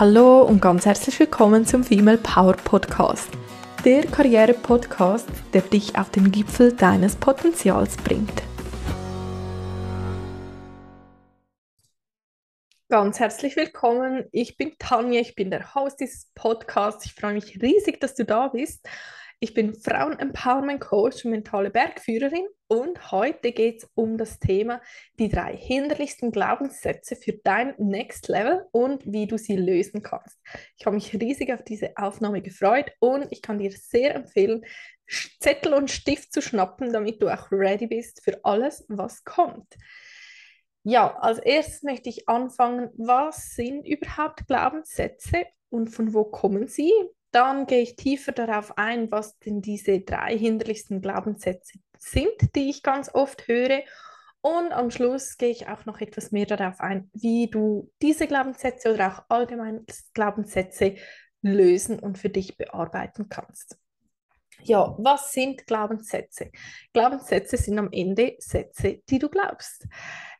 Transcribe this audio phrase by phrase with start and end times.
[0.00, 3.30] Hallo und ganz herzlich willkommen zum Female Power Podcast.
[3.84, 8.44] Der Karriere-Podcast, der dich auf den Gipfel deines Potenzials bringt.
[12.88, 14.26] Ganz herzlich willkommen.
[14.30, 17.04] Ich bin Tanja, ich bin der Host dieses Podcasts.
[17.04, 18.88] Ich freue mich riesig, dass du da bist.
[19.40, 24.80] Ich bin Frauen-Empowerment-Coach und mentale Bergführerin und heute geht es um das Thema
[25.18, 30.38] die drei hinderlichsten Glaubenssätze für dein Next Level und wie du sie lösen kannst.
[30.76, 34.64] Ich habe mich riesig auf diese Aufnahme gefreut und ich kann dir sehr empfehlen,
[35.40, 39.74] Zettel und Stift zu schnappen, damit du auch ready bist für alles, was kommt.
[40.82, 46.92] Ja, als erstes möchte ich anfangen, was sind überhaupt Glaubenssätze und von wo kommen sie?
[47.30, 52.82] Dann gehe ich tiefer darauf ein, was denn diese drei hinderlichsten Glaubenssätze sind, die ich
[52.82, 53.82] ganz oft höre.
[54.40, 58.94] Und am Schluss gehe ich auch noch etwas mehr darauf ein, wie du diese Glaubenssätze
[58.94, 60.96] oder auch allgemein Glaubenssätze
[61.42, 63.78] lösen und für dich bearbeiten kannst.
[64.62, 66.50] Ja, was sind Glaubenssätze?
[66.92, 69.86] Glaubenssätze sind am Ende Sätze, die du glaubst.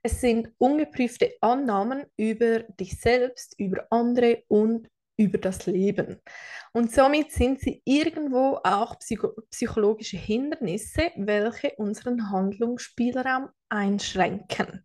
[0.03, 4.89] Es sind ungeprüfte Annahmen über dich selbst, über andere und
[5.19, 6.21] über das Leben.
[6.73, 14.85] Und somit sind sie irgendwo auch psycho psychologische Hindernisse, welche unseren Handlungsspielraum einschränken.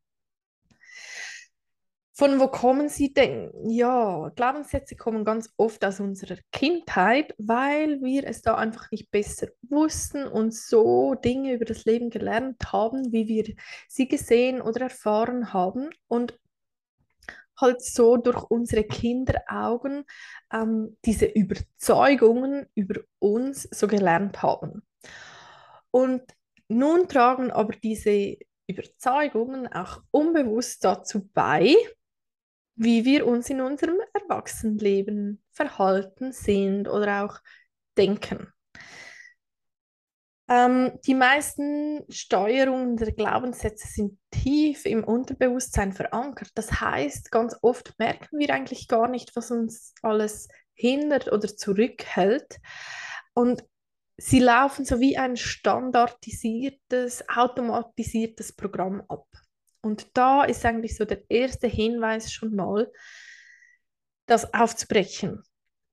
[2.16, 3.52] Von wo kommen sie denn?
[3.68, 9.48] Ja, Glaubenssätze kommen ganz oft aus unserer Kindheit, weil wir es da einfach nicht besser
[9.64, 13.56] wussten und so Dinge über das Leben gelernt haben, wie wir
[13.88, 15.90] sie gesehen oder erfahren haben.
[16.08, 16.38] Und
[17.60, 20.06] halt so durch unsere Kinderaugen
[20.52, 24.84] ähm, diese Überzeugungen über uns so gelernt haben.
[25.92, 26.24] Und
[26.68, 28.38] nun tragen aber diese
[28.68, 31.76] Überzeugungen auch unbewusst dazu bei,
[32.76, 37.40] wie wir uns in unserem Erwachsenenleben verhalten sind oder auch
[37.98, 38.52] denken.
[40.54, 46.50] Ähm, die meisten Steuerungen der Glaubenssätze sind tief im Unterbewusstsein verankert.
[46.54, 52.60] Das heißt, ganz oft merken wir eigentlich gar nicht, was uns alles hindert oder zurückhält.
[53.34, 53.64] Und
[54.18, 59.26] sie laufen so wie ein standardisiertes, automatisiertes Programm ab.
[59.82, 62.92] Und da ist eigentlich so der erste Hinweis schon mal,
[64.28, 65.42] das aufzubrechen.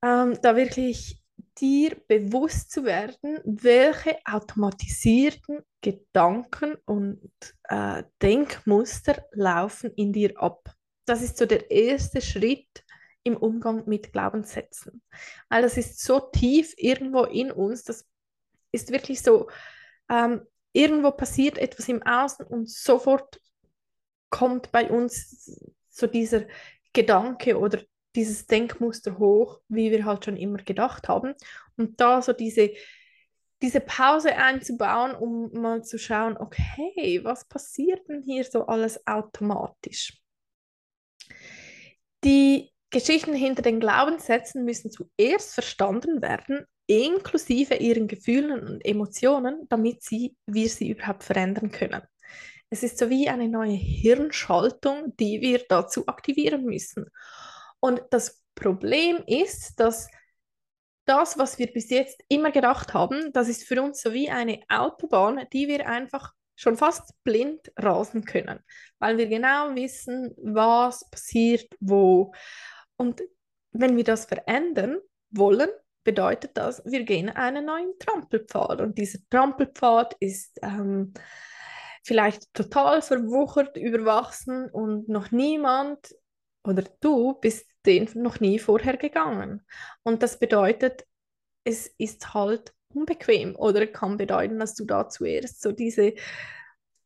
[0.03, 1.20] Ähm, da wirklich
[1.61, 7.31] dir bewusst zu werden, welche automatisierten Gedanken und
[7.69, 10.73] äh, Denkmuster laufen in dir ab.
[11.05, 12.83] Das ist so der erste Schritt
[13.23, 15.01] im Umgang mit Glaubenssätzen.
[15.49, 18.07] Weil das ist so tief irgendwo in uns, das
[18.71, 19.49] ist wirklich so,
[20.09, 20.41] ähm,
[20.73, 23.39] irgendwo passiert etwas im Außen und sofort
[24.29, 26.45] kommt bei uns so dieser
[26.93, 27.81] Gedanke oder
[28.15, 31.33] dieses Denkmuster hoch, wie wir halt schon immer gedacht haben.
[31.77, 32.71] Und da so diese,
[33.61, 40.17] diese Pause einzubauen, um mal zu schauen, okay, was passiert denn hier so alles automatisch?
[42.23, 50.03] Die Geschichten hinter den Glaubenssätzen müssen zuerst verstanden werden, inklusive ihren Gefühlen und Emotionen, damit
[50.03, 52.01] sie, wir sie überhaupt verändern können.
[52.69, 57.05] Es ist so wie eine neue Hirnschaltung, die wir dazu aktivieren müssen.
[57.81, 60.07] Und das Problem ist, dass
[61.05, 64.61] das, was wir bis jetzt immer gedacht haben, das ist für uns so wie eine
[64.69, 68.59] Autobahn, die wir einfach schon fast blind rasen können,
[68.99, 72.33] weil wir genau wissen, was passiert wo.
[72.97, 73.21] Und
[73.71, 74.99] wenn wir das verändern
[75.31, 75.69] wollen,
[76.03, 78.81] bedeutet das, wir gehen einen neuen Trampelpfad.
[78.81, 81.13] Und dieser Trampelpfad ist ähm,
[82.03, 86.15] vielleicht total verwuchert, überwachsen und noch niemand
[86.63, 89.65] oder du bist den noch nie vorher gegangen.
[90.03, 91.05] Und das bedeutet,
[91.63, 96.13] es ist halt unbequem oder kann bedeuten, dass du da zuerst so diese,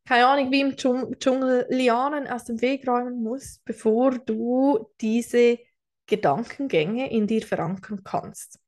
[0.06, 5.60] keine Ahnung, wie im Dschungel Lianen aus dem Weg räumen musst, bevor du diese
[6.08, 8.60] Gedankengänge in dir verankern kannst.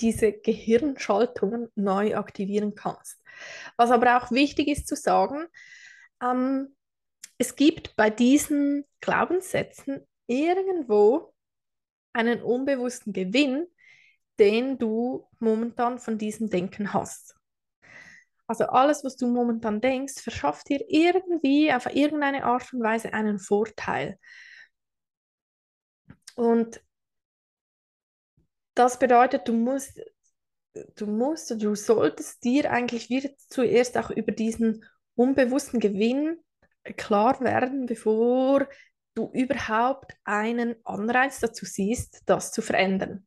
[0.00, 3.20] Diese Gehirnschaltungen neu aktivieren kannst.
[3.76, 5.46] Was aber auch wichtig ist zu sagen,
[6.22, 6.74] ähm,
[7.36, 11.34] es gibt bei diesen Glaubenssätzen irgendwo
[12.12, 13.66] einen unbewussten Gewinn,
[14.38, 17.34] den du momentan von diesem Denken hast.
[18.46, 23.38] Also alles, was du momentan denkst, verschafft dir irgendwie auf irgendeine Art und Weise einen
[23.38, 24.18] Vorteil.
[26.34, 26.80] Und
[28.74, 30.00] das bedeutet, du musst,
[30.96, 34.84] du musst, du solltest dir eigentlich wieder zuerst auch über diesen
[35.14, 36.38] unbewussten Gewinn
[36.96, 38.68] klar werden, bevor
[39.18, 43.26] du überhaupt einen Anreiz dazu siehst, das zu verändern.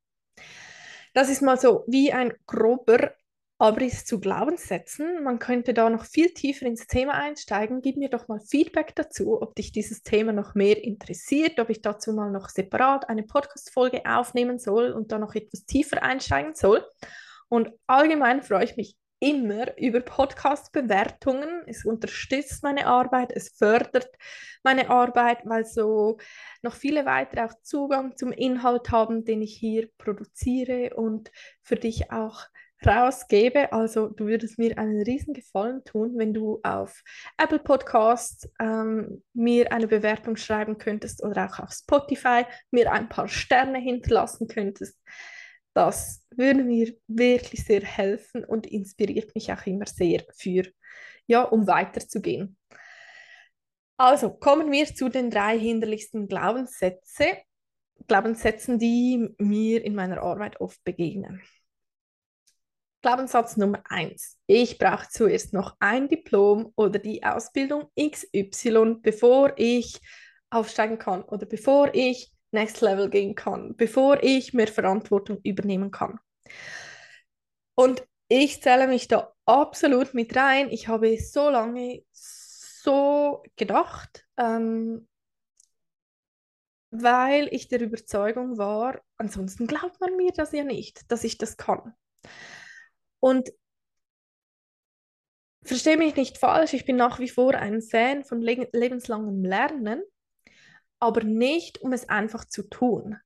[1.13, 3.13] Das ist mal so wie ein grober
[3.59, 5.23] Abriss zu Glaubenssätzen.
[5.23, 7.81] Man könnte da noch viel tiefer ins Thema einsteigen.
[7.81, 11.81] Gib mir doch mal Feedback dazu, ob dich dieses Thema noch mehr interessiert, ob ich
[11.81, 16.83] dazu mal noch separat eine Podcast-Folge aufnehmen soll und da noch etwas tiefer einsteigen soll.
[17.49, 21.61] Und allgemein freue ich mich immer über Podcast-Bewertungen.
[21.67, 24.09] Es unterstützt meine Arbeit, es fördert
[24.63, 26.17] meine Arbeit, weil so
[26.63, 31.31] noch viele weitere auch Zugang zum Inhalt haben, den ich hier produziere und
[31.61, 32.47] für dich auch
[32.83, 33.71] rausgebe.
[33.71, 37.03] Also du würdest mir einen riesen Gefallen tun, wenn du auf
[37.37, 43.27] Apple Podcasts ähm, mir eine Bewertung schreiben könntest oder auch auf Spotify mir ein paar
[43.27, 44.99] Sterne hinterlassen könntest.
[45.75, 50.63] Das würde mir wirklich sehr helfen und inspiriert mich auch immer sehr für,
[51.27, 52.57] ja, um weiterzugehen.
[53.97, 57.37] Also kommen wir zu den drei hinderlichsten Glaubenssätze,
[58.07, 61.41] Glaubenssätzen, die mir in meiner Arbeit oft begegnen.
[63.01, 64.37] Glaubenssatz Nummer eins.
[64.45, 69.99] Ich brauche zuerst noch ein Diplom oder die Ausbildung XY, bevor ich
[70.51, 76.19] aufsteigen kann oder bevor ich Next Level gehen kann, bevor ich mehr Verantwortung übernehmen kann.
[77.75, 80.69] Und ich zähle mich da absolut mit rein.
[80.69, 85.07] Ich habe so lange so gedacht, ähm,
[86.91, 91.57] weil ich der Überzeugung war, ansonsten glaubt man mir das ja nicht, dass ich das
[91.57, 91.93] kann.
[93.19, 93.51] Und
[95.63, 100.03] verstehe mich nicht falsch, ich bin nach wie vor ein Fan von le lebenslangem Lernen,
[101.01, 103.17] aber nicht, um es einfach zu tun.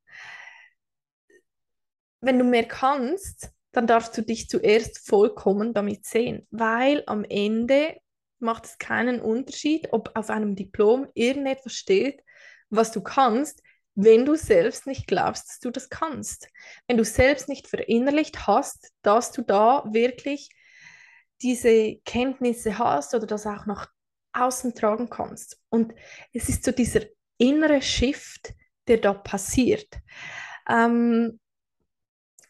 [2.21, 7.97] Wenn du mehr kannst, dann darfst du dich zuerst vollkommen damit sehen, weil am Ende
[8.39, 12.23] macht es keinen Unterschied, ob auf einem Diplom irgendetwas steht,
[12.69, 13.61] was du kannst,
[13.95, 16.47] wenn du selbst nicht glaubst, dass du das kannst.
[16.87, 20.49] Wenn du selbst nicht verinnerlicht hast, dass du da wirklich
[21.41, 23.89] diese Kenntnisse hast oder das auch nach
[24.33, 25.59] außen tragen kannst.
[25.69, 25.93] Und
[26.33, 27.01] es ist so dieser
[27.37, 28.53] innere Shift,
[28.87, 29.87] der da passiert.
[30.69, 31.39] Ähm,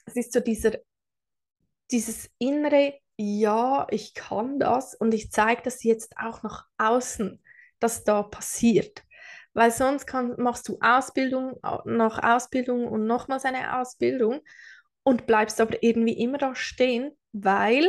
[0.05, 0.73] es ist so dieser,
[1.91, 7.41] dieses innere, ja, ich kann das und ich zeige das jetzt auch nach außen,
[7.79, 9.05] dass da passiert
[9.55, 14.41] weil sonst kann, machst du Ausbildung nach Ausbildung und nochmals eine Ausbildung
[15.03, 17.87] und bleibst aber irgendwie immer da stehen, weil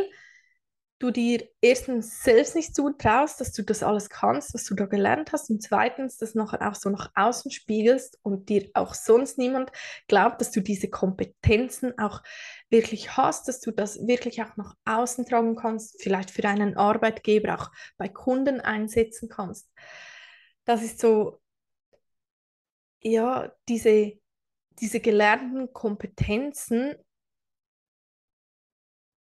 [0.99, 5.33] du dir erstens selbst nicht zutraust, dass du das alles kannst, was du da gelernt
[5.33, 9.71] hast und zweitens das nachher auch so nach außen spiegelst und dir auch sonst niemand
[10.09, 12.23] glaubt, dass du diese Kompetenzen auch
[12.71, 17.59] wirklich hast, dass du das wirklich auch nach außen tragen kannst, vielleicht für einen Arbeitgeber
[17.59, 19.71] auch bei Kunden einsetzen kannst.
[20.65, 21.41] Das ist so
[23.03, 24.19] ja, diese,
[24.81, 26.97] diese gelernten Kompetenzen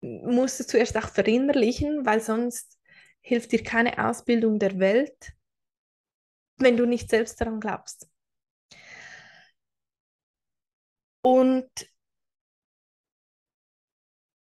[0.05, 2.79] musst du zuerst auch verinnerlichen, weil sonst
[3.21, 5.33] hilft dir keine Ausbildung der Welt,
[6.59, 8.09] wenn du nicht selbst daran glaubst.
[11.23, 11.71] Und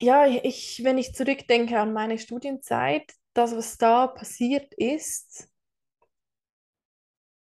[0.01, 5.49] ja, ich, wenn ich zurückdenke an meine Studienzeit, das, was da passiert ist,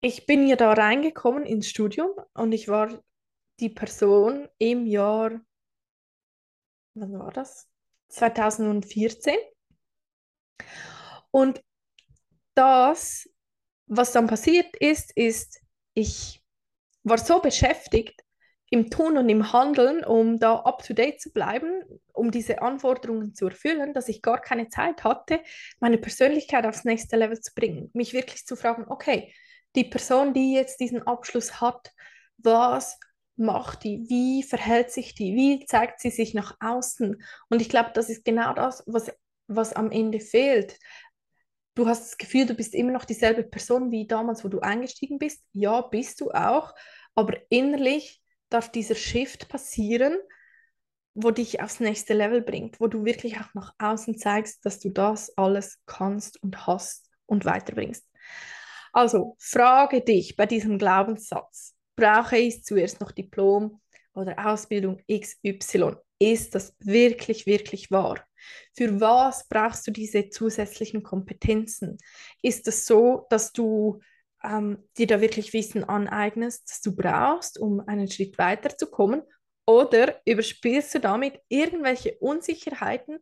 [0.02, 3.02] ich bin ja da reingekommen ins Studium und ich war
[3.60, 5.42] die Person im Jahr,
[6.96, 7.68] wann war das?
[8.14, 9.36] 2014.
[11.32, 11.64] Und
[12.54, 13.30] das,
[13.88, 15.62] was dann passiert ist, ist,
[15.94, 16.44] ich
[17.04, 18.24] war so beschäftigt
[18.70, 23.94] im Tun und im Handeln, um da up-to-date zu bleiben, um diese Anforderungen zu erfüllen,
[23.94, 25.42] dass ich gar keine Zeit hatte,
[25.80, 27.92] meine Persönlichkeit aufs nächste Level zu bringen.
[27.94, 29.32] Mich wirklich zu fragen, okay,
[29.76, 31.92] die Person, die jetzt diesen Abschluss hat,
[32.38, 33.00] was
[33.36, 37.22] macht die, wie verhält sich die, wie zeigt sie sich nach außen.
[37.50, 39.12] Und ich glaube, das ist genau das, was,
[39.48, 40.78] was am Ende fehlt.
[41.76, 45.18] Du hast das Gefühl, du bist immer noch dieselbe Person wie damals, wo du eingestiegen
[45.18, 45.44] bist.
[45.54, 46.74] Ja, bist du auch.
[47.16, 50.18] Aber innerlich darf dieser Shift passieren,
[51.16, 54.90] wo dich aufs nächste Level bringt, wo du wirklich auch nach außen zeigst, dass du
[54.90, 58.08] das alles kannst und hast und weiterbringst.
[58.92, 63.82] Also frage dich bei diesem Glaubenssatz, brauche ich zuerst noch Diplom
[64.14, 65.96] oder Ausbildung XY?
[66.20, 68.26] Ist das wirklich, wirklich wahr?
[68.76, 71.98] Für was brauchst du diese zusätzlichen Kompetenzen?
[72.42, 74.00] Ist es so, dass du
[74.44, 79.24] ähm, dir da wirklich Wissen aneignest, das du brauchst, um einen Schritt weiterzukommen?
[79.66, 83.20] Oder überspielst du damit irgendwelche Unsicherheiten,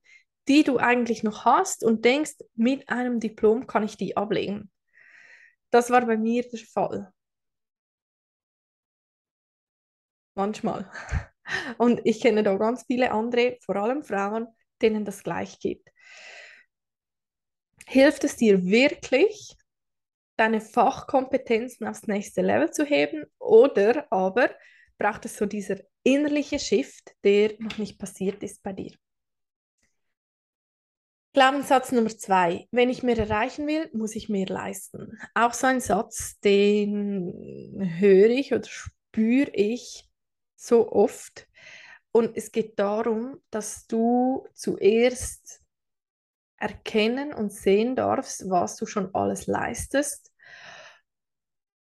[0.48, 4.72] die du eigentlich noch hast und denkst, mit einem Diplom kann ich die ablegen?
[5.70, 7.14] Das war bei mir der Fall.
[10.42, 10.90] Manchmal.
[11.78, 14.48] Und ich kenne da ganz viele andere, vor allem Frauen,
[14.82, 15.84] denen das gleich geht.
[17.88, 19.56] Hilft es dir wirklich,
[20.38, 24.50] deine Fachkompetenzen aufs nächste Level zu heben oder aber
[24.98, 28.94] braucht es so dieser innerliche Shift, der noch nicht passiert ist bei dir?
[31.34, 32.68] Glaubenssatz Nummer zwei.
[32.72, 35.18] Wenn ich mehr erreichen will, muss ich mehr leisten.
[35.34, 37.32] Auch so ein Satz, den
[38.00, 40.11] höre ich oder spüre ich
[40.62, 41.48] so oft.
[42.12, 45.62] Und es geht darum, dass du zuerst
[46.58, 50.32] erkennen und sehen darfst, was du schon alles leistest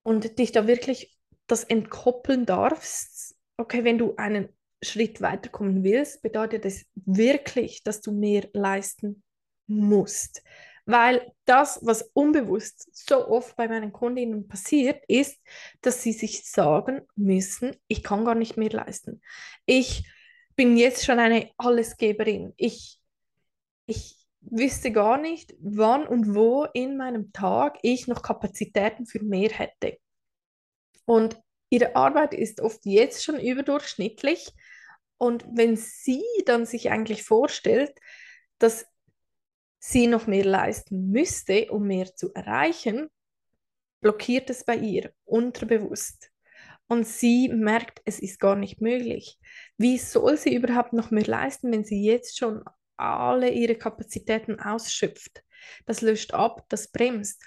[0.04, 1.16] und dich da wirklich
[1.48, 3.36] das entkoppeln darfst.
[3.58, 4.50] Okay, wenn du einen
[4.82, 9.24] Schritt weiterkommen willst, bedeutet das wirklich, dass du mehr leisten
[9.68, 10.44] musst.
[10.86, 15.40] Weil das, was unbewusst so oft bei meinen Kundinnen passiert, ist,
[15.82, 19.22] dass sie sich sagen müssen, ich kann gar nicht mehr leisten.
[19.66, 20.08] Ich
[20.56, 22.54] bin jetzt schon eine Allesgeberin.
[22.58, 23.00] Ich,
[23.88, 29.50] ich wüsste gar nicht, wann und wo in meinem Tag ich noch Kapazitäten für mehr
[29.50, 29.98] hätte.
[31.06, 31.40] Und
[31.70, 34.54] ihre Arbeit ist oft jetzt schon überdurchschnittlich.
[35.18, 37.98] Und wenn sie dann sich eigentlich vorstellt,
[38.60, 38.86] dass
[39.88, 43.08] sie noch mehr leisten müsste, um mehr zu erreichen,
[44.02, 46.32] blockiert es bei ihr unterbewusst.
[46.88, 49.40] Und sie merkt, es ist gar nicht möglich.
[49.78, 52.64] Wie soll sie überhaupt noch mehr leisten, wenn sie jetzt schon
[52.98, 55.44] alle ihre Kapazitäten ausschöpft?
[55.86, 57.44] Das löscht ab, das bremst.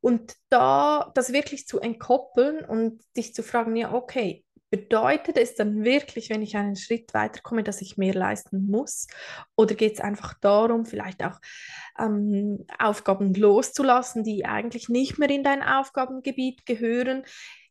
[0.00, 5.84] Und da das wirklich zu entkoppeln und dich zu fragen, ja, okay, Bedeutet es dann
[5.84, 9.06] wirklich, wenn ich einen Schritt weiterkomme, dass ich mehr leisten muss?
[9.54, 11.38] Oder geht es einfach darum, vielleicht auch
[11.98, 17.24] ähm, Aufgaben loszulassen, die eigentlich nicht mehr in dein Aufgabengebiet gehören?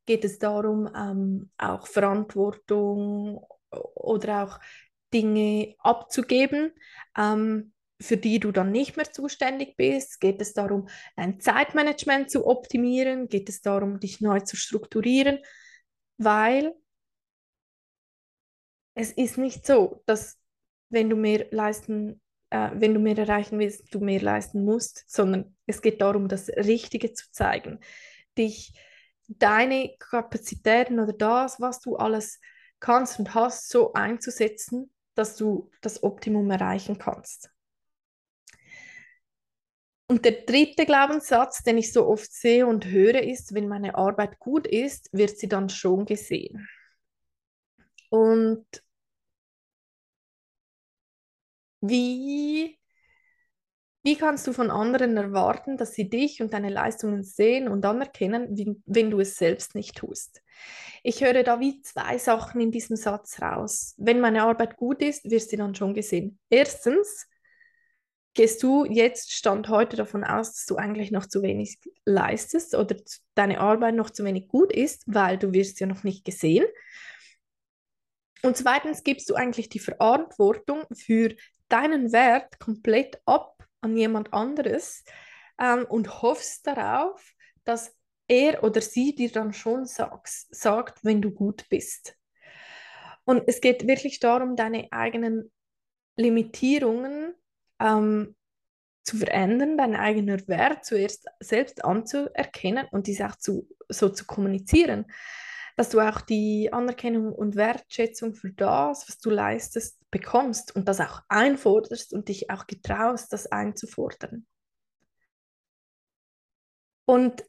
[0.05, 4.59] Geht es darum, ähm, auch Verantwortung oder auch
[5.13, 6.73] Dinge abzugeben,
[7.17, 10.19] ähm, für die du dann nicht mehr zuständig bist?
[10.19, 13.27] Geht es darum, dein Zeitmanagement zu optimieren?
[13.27, 15.39] Geht es darum, dich neu zu strukturieren?
[16.17, 16.73] Weil
[18.95, 20.37] es ist nicht so, dass
[20.89, 22.21] wenn du mehr leisten,
[22.51, 26.50] äh, wenn du mehr erreichen willst, du mehr leisten musst, sondern es geht darum, das
[26.50, 27.79] Richtige zu zeigen,
[28.38, 28.74] dich
[29.27, 32.39] deine Kapazitäten oder das, was du alles
[32.79, 37.50] kannst und hast, so einzusetzen, dass du das Optimum erreichen kannst.
[40.08, 44.39] Und der dritte Glaubenssatz, den ich so oft sehe und höre, ist, wenn meine Arbeit
[44.39, 46.67] gut ist, wird sie dann schon gesehen.
[48.10, 48.65] Und
[51.81, 52.79] wie,
[54.03, 58.81] wie kannst du von anderen erwarten, dass sie dich und deine Leistungen sehen und anerkennen,
[58.85, 60.41] wenn du es selbst nicht tust?
[61.03, 63.95] Ich höre da wie zwei Sachen in diesem Satz raus.
[63.97, 66.39] Wenn meine Arbeit gut ist, wirst sie dann schon gesehen.
[66.50, 67.27] Erstens,
[68.33, 72.95] gehst du jetzt, Stand heute, davon aus, dass du eigentlich noch zu wenig leistest oder
[73.35, 76.65] deine Arbeit noch zu wenig gut ist, weil du wirst ja noch nicht gesehen.
[78.43, 81.35] Und zweitens gibst du eigentlich die Verantwortung für
[81.71, 85.03] deinen Wert komplett ab an jemand anderes
[85.59, 87.95] ähm, und hoffst darauf, dass
[88.27, 92.15] er oder sie dir dann schon sagst, sagt, wenn du gut bist.
[93.23, 95.51] Und es geht wirklich darum, deine eigenen
[96.15, 97.33] Limitierungen
[97.79, 98.35] ähm,
[99.03, 105.05] zu verändern, deinen eigenen Wert zuerst selbst anzuerkennen und dies auch zu, so zu kommunizieren
[105.77, 110.99] dass du auch die Anerkennung und Wertschätzung für das, was du leistest, bekommst und das
[110.99, 114.45] auch einforderst und dich auch getraust, das einzufordern.
[117.05, 117.43] Und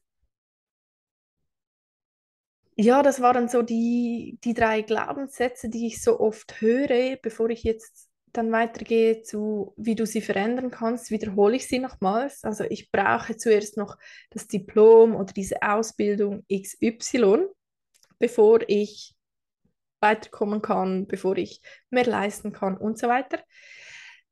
[2.76, 7.62] ja, das waren so die, die drei Glaubenssätze, die ich so oft höre, bevor ich
[7.64, 12.45] jetzt dann weitergehe zu, wie du sie verändern kannst, wiederhole ich sie nochmals.
[12.45, 13.99] Also ich brauche zuerst noch
[14.31, 17.47] das Diplom oder diese Ausbildung XY
[18.23, 19.17] bevor ich
[19.99, 21.61] weiterkommen kann, bevor ich
[21.91, 23.41] mehr leisten kann und so weiter.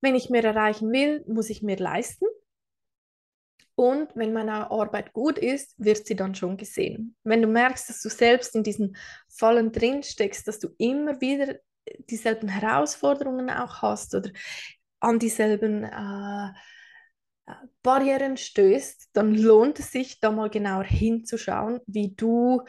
[0.00, 2.26] Wenn ich mehr erreichen will, muss ich mehr leisten.
[3.74, 7.16] Und wenn meine Arbeit gut ist, wird sie dann schon gesehen.
[7.24, 8.96] Wenn du merkst, dass du selbst in diesen
[9.28, 11.56] Fallen drin steckst, dass du immer wieder
[12.08, 14.30] dieselben Herausforderungen auch hast oder
[15.00, 16.52] an dieselben äh,
[17.82, 22.62] Barrieren stößt, dann lohnt es sich, da mal genauer hinzuschauen, wie du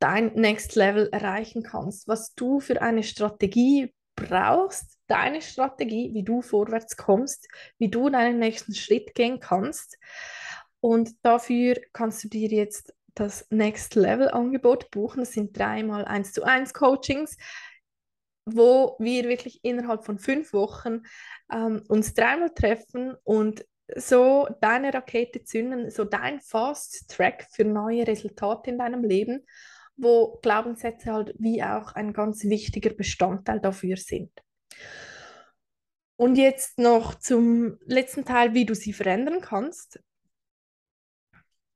[0.00, 6.42] dein Next Level erreichen kannst, was du für eine Strategie brauchst, deine Strategie, wie du
[6.42, 9.98] vorwärts kommst, wie du deinen nächsten Schritt gehen kannst.
[10.80, 15.20] Und dafür kannst du dir jetzt das Next Level Angebot buchen.
[15.20, 17.36] Das sind dreimal 1 zu 1 Coachings,
[18.46, 21.02] wo wir wirklich innerhalb von fünf Wochen
[21.52, 23.64] ähm, uns dreimal treffen und
[23.96, 29.44] so deine Rakete zünden, so dein Fast Track für neue Resultate in deinem Leben,
[30.02, 34.30] wo Glaubenssätze halt wie auch ein ganz wichtiger Bestandteil dafür sind.
[36.16, 40.00] Und jetzt noch zum letzten Teil, wie du sie verändern kannst.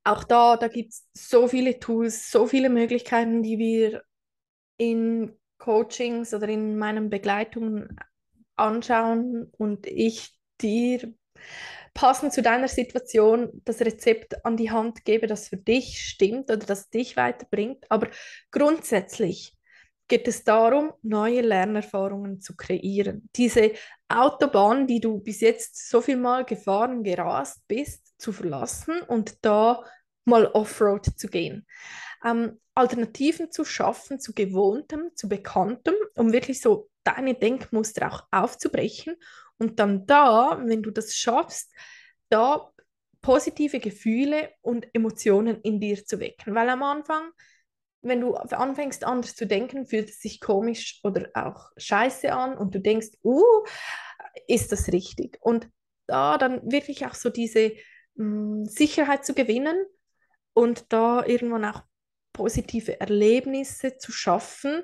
[0.03, 4.03] Auch da, da gibt es so viele Tools, so viele Möglichkeiten, die wir
[4.77, 7.95] in Coachings oder in meinen Begleitungen
[8.55, 11.13] anschauen und ich dir
[11.95, 16.65] passend zu deiner Situation das Rezept an die Hand gebe, das für dich stimmt oder
[16.65, 17.85] das dich weiterbringt.
[17.89, 18.09] Aber
[18.51, 19.57] grundsätzlich
[20.07, 23.29] geht es darum, neue Lernerfahrungen zu kreieren.
[23.35, 23.71] Diese
[24.09, 29.83] Autobahn, die du bis jetzt so viel Mal gefahren, gerast bist, zu verlassen und da
[30.25, 31.65] mal Offroad zu gehen.
[32.23, 39.15] Ähm, Alternativen zu schaffen zu gewohntem, zu bekanntem, um wirklich so deine Denkmuster auch aufzubrechen
[39.57, 41.71] und dann da, wenn du das schaffst,
[42.29, 42.71] da
[43.21, 46.53] positive Gefühle und Emotionen in dir zu wecken.
[46.53, 47.31] Weil am Anfang,
[48.01, 52.75] wenn du anfängst anders zu denken, fühlt es sich komisch oder auch scheiße an und
[52.75, 53.65] du denkst, uh,
[54.47, 55.39] ist das richtig?
[55.41, 55.67] Und
[56.07, 57.73] da dann wirklich auch so diese
[58.15, 59.85] mh, mm, Sicherheit zu gewinnen
[60.53, 61.81] und da irgendwann auch
[62.31, 64.83] positive Erlebnisse zu schaffen,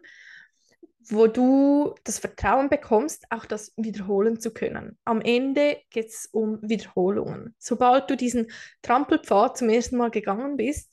[1.10, 4.98] wo du das Vertrauen bekommst, auch das wiederholen zu können.
[5.06, 7.56] Am Ende geht es um Wiederholungen.
[7.58, 10.92] Sobald du diesen Trampelpfad zum ersten Mal gegangen bist,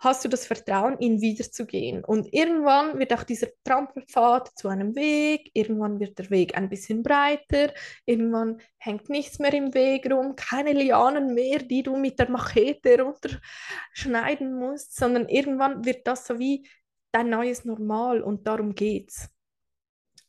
[0.00, 2.04] hast du das Vertrauen, ihn wiederzugehen.
[2.04, 7.02] Und irgendwann wird auch dieser Trampelpfad zu einem Weg, irgendwann wird der Weg ein bisschen
[7.02, 7.72] breiter,
[8.06, 13.00] irgendwann hängt nichts mehr im Weg rum, keine Lianen mehr, die du mit der Machete
[13.02, 16.68] runterschneiden musst, sondern irgendwann wird das so wie
[17.10, 19.30] dein neues Normal und darum geht's.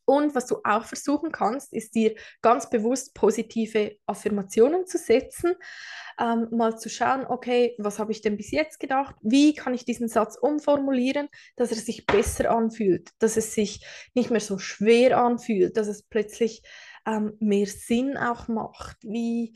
[0.09, 5.53] Und was du auch versuchen kannst, ist dir ganz bewusst positive Affirmationen zu setzen,
[6.19, 9.15] ähm, mal zu schauen, okay, was habe ich denn bis jetzt gedacht?
[9.21, 14.31] Wie kann ich diesen Satz umformulieren, dass er sich besser anfühlt, dass es sich nicht
[14.31, 16.63] mehr so schwer anfühlt, dass es plötzlich
[17.05, 18.97] ähm, mehr Sinn auch macht?
[19.03, 19.53] Wie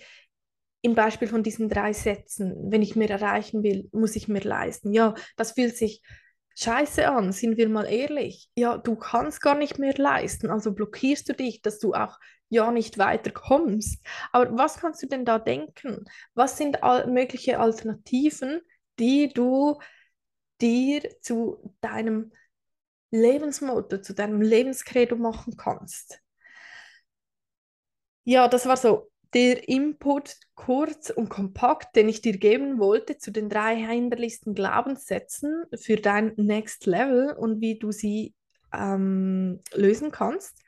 [0.84, 4.94] im Beispiel von diesen drei Sätzen, wenn ich mehr erreichen will, muss ich mehr leisten.
[4.94, 6.04] Ja, das fühlt sich
[6.56, 8.50] scheiße an, sind wir mal ehrlich.
[8.56, 12.72] Ja, du kannst gar nicht mehr leisten, also blockierst du dich, dass du auch ja
[12.72, 14.06] nicht weiterkommst.
[14.32, 16.06] Aber was kannst du denn da denken?
[16.36, 18.62] Was sind all mögliche Alternativen,
[19.00, 19.80] die du
[20.62, 22.32] dir zu deinem
[23.12, 26.20] Lebensmotto, zu deinem Lebenskredo machen kannst?
[28.26, 33.32] Ja, das war so der Input kurz und kompakt, den ich dir geben wollte zu
[33.32, 38.34] den drei hinderlichsten Glaubenssätzen für dein Next Level und wie du sie
[38.74, 40.62] ähm, lösen kannst.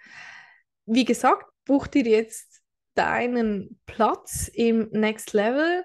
[0.86, 2.62] Wie gesagt, buch dir jetzt
[2.95, 5.84] deinen Platz im Next Level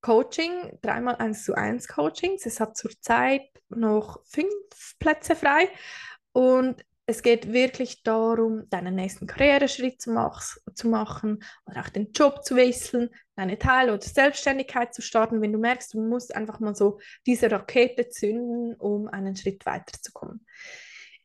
[0.00, 2.44] Coaching, dreimal 1 zu 1 Coachings.
[2.44, 4.52] Es hat zurzeit noch fünf
[4.98, 5.70] Plätze frei
[6.32, 10.42] und es geht wirklich darum, deinen nächsten Karriereschritt zu, mach
[10.74, 15.52] zu machen oder auch den Job zu wechseln, deine Teil- oder Selbstständigkeit zu starten, wenn
[15.52, 20.46] du merkst, du musst einfach mal so diese Rakete zünden, um einen Schritt weiterzukommen.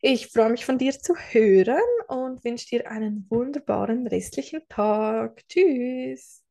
[0.02, 5.44] Ich freue mich von dir zu hören und wünsche dir einen wunderbaren restlichen Tag.
[5.48, 6.44] Tschüss.